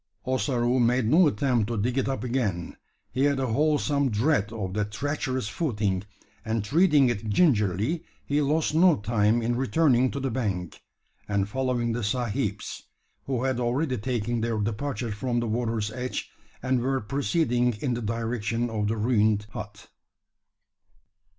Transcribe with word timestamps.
Ossaroo 0.25 0.79
made 0.79 1.05
no 1.05 1.27
attempt 1.27 1.67
to 1.67 1.77
dig 1.77 1.95
it 1.95 2.09
up 2.09 2.23
again. 2.23 2.75
He 3.11 3.25
had 3.25 3.39
a 3.39 3.45
wholesome 3.53 4.09
dread 4.09 4.51
of 4.51 4.73
that 4.73 4.89
treacherous 4.91 5.47
footing; 5.47 6.05
and 6.43 6.63
treading 6.65 7.07
it 7.09 7.29
gingerly, 7.29 8.03
he 8.25 8.41
lost 8.41 8.73
no 8.73 8.95
time 8.95 9.43
in 9.43 9.55
returning 9.55 10.09
to 10.09 10.19
the 10.19 10.31
bank, 10.31 10.81
and 11.27 11.47
following 11.47 11.91
the 11.91 12.01
sahibs 12.03 12.81
who 13.27 13.43
had 13.43 13.59
already 13.59 13.99
taken 13.99 14.41
their 14.41 14.57
departure 14.57 15.11
from 15.11 15.39
the 15.39 15.45
water's 15.47 15.91
edge, 15.91 16.31
and 16.63 16.81
were 16.81 16.99
proceeding 16.99 17.73
in 17.73 17.93
the 17.93 18.01
direction 18.01 18.71
of 18.71 18.87
the 18.87 18.97
ruined 18.97 19.45
hut. 19.51 19.87